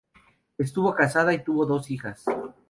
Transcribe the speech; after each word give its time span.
Estuvo 0.57 0.95
casada 0.95 1.31
y 1.31 1.43
tuvo 1.43 1.67
dos 1.67 1.91
hijas. 1.91 2.25